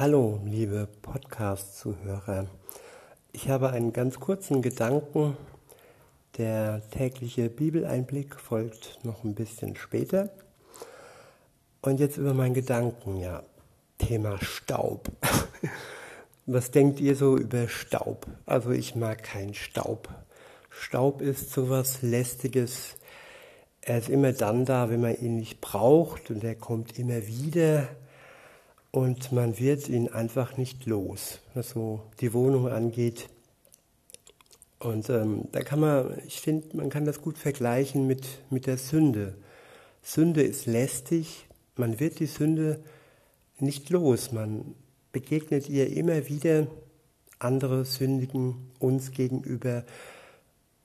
[0.00, 2.46] Hallo, liebe Podcast-Zuhörer.
[3.32, 5.36] Ich habe einen ganz kurzen Gedanken.
[6.36, 10.30] Der tägliche Bibeleinblick folgt noch ein bisschen später.
[11.82, 13.42] Und jetzt über meinen Gedanken, ja,
[13.98, 15.10] Thema Staub.
[16.46, 18.28] Was denkt ihr so über Staub?
[18.46, 20.08] Also ich mag keinen Staub.
[20.70, 22.94] Staub ist sowas Lästiges.
[23.80, 27.88] Er ist immer dann da, wenn man ihn nicht braucht und er kommt immer wieder
[28.90, 33.28] und man wird ihn einfach nicht los, was so die Wohnung angeht.
[34.78, 38.78] Und ähm, da kann man, ich finde, man kann das gut vergleichen mit, mit der
[38.78, 39.36] Sünde.
[40.02, 41.46] Sünde ist lästig,
[41.76, 42.82] man wird die Sünde
[43.58, 44.74] nicht los, man
[45.12, 46.68] begegnet ihr immer wieder,
[47.38, 49.84] andere sündigen uns gegenüber.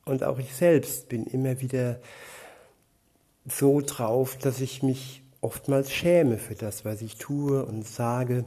[0.06, 2.00] Und auch ich selbst bin immer wieder
[3.46, 8.46] so drauf, dass ich mich oftmals schäme für das, was ich tue und sage.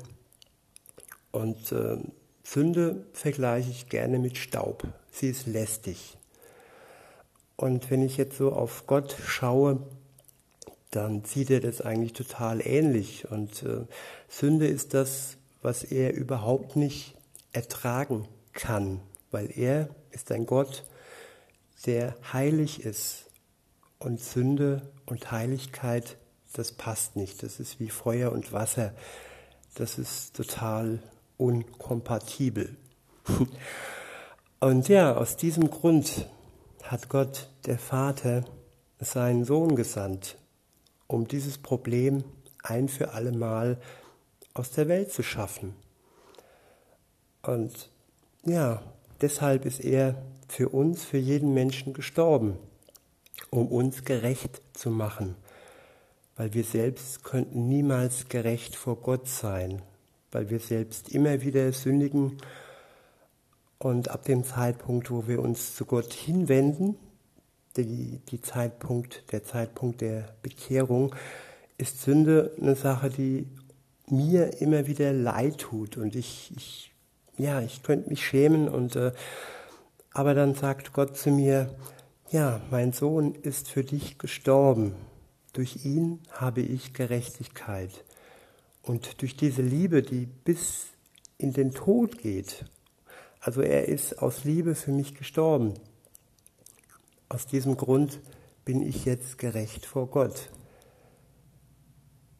[1.31, 1.99] Und äh,
[2.43, 4.87] Sünde vergleiche ich gerne mit Staub.
[5.11, 6.17] Sie ist lästig.
[7.57, 9.81] Und wenn ich jetzt so auf Gott schaue,
[10.91, 13.31] dann sieht er das eigentlich total ähnlich.
[13.31, 13.85] Und äh,
[14.29, 17.15] Sünde ist das, was er überhaupt nicht
[17.53, 19.01] ertragen kann,
[19.31, 20.85] weil er ist ein Gott,
[21.85, 23.25] der heilig ist.
[23.99, 26.17] Und Sünde und Heiligkeit
[26.57, 27.43] das passt nicht.
[27.43, 28.95] Das ist wie Feuer und Wasser.
[29.75, 31.03] Das ist total
[31.37, 32.77] unkompatibel.
[34.59, 36.27] Und ja, aus diesem Grund
[36.83, 38.45] hat Gott, der Vater,
[38.99, 40.39] seinen Sohn gesandt,
[41.07, 42.25] um dieses Problem
[42.63, 43.79] ein für alle Mal
[44.55, 45.75] aus der Welt zu schaffen.
[47.43, 47.91] Und
[48.45, 48.83] ja,
[49.21, 50.15] deshalb ist er
[50.49, 52.59] für uns, für jeden Menschen gestorben,
[53.51, 55.37] um uns gerecht zu machen
[56.37, 59.83] weil wir selbst könnten niemals gerecht vor Gott sein,
[60.31, 62.37] weil wir selbst immer wieder sündigen.
[63.79, 66.97] Und ab dem Zeitpunkt, wo wir uns zu Gott hinwenden,
[67.77, 71.15] die, die Zeitpunkt, der Zeitpunkt der Bekehrung,
[71.79, 73.47] ist Sünde eine Sache, die
[74.09, 75.97] mir immer wieder leid tut.
[75.97, 76.93] Und ich, ich
[77.37, 79.13] ja, ich könnte mich schämen und äh,
[80.13, 81.75] aber dann sagt Gott zu mir,
[82.31, 84.95] ja, mein Sohn ist für dich gestorben
[85.57, 88.05] durch ihn habe ich Gerechtigkeit.
[88.83, 90.87] Und durch diese Liebe, die bis
[91.39, 92.67] in den Tod geht,
[93.41, 95.75] also er ist aus Liebe für mich gestorben.
[97.29, 98.21] Aus diesem Grund
[98.65, 100.51] bin ich jetzt gerecht vor Gott.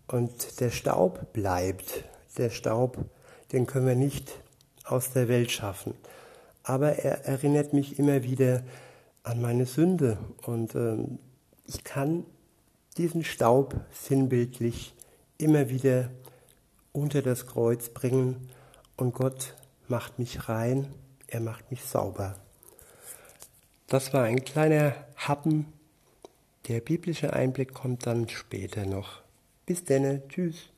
[0.09, 2.05] Und der Staub bleibt.
[2.37, 3.05] Der Staub,
[3.53, 4.41] den können wir nicht
[4.85, 5.95] aus der Welt schaffen.
[6.63, 8.63] Aber er erinnert mich immer wieder
[9.23, 10.19] an meine Sünde.
[10.45, 11.19] Und ähm,
[11.65, 12.25] ich kann
[12.97, 14.95] diesen Staub sinnbildlich
[15.39, 16.11] immer wieder
[16.93, 18.49] unter das Kreuz bringen
[18.97, 19.55] und Gott
[19.89, 20.87] macht mich rein,
[21.27, 22.37] er macht mich sauber.
[23.87, 25.73] Das war ein kleiner Happen.
[26.69, 29.21] Der biblische Einblick kommt dann später noch.
[29.67, 30.71] Bis denne, tschüss.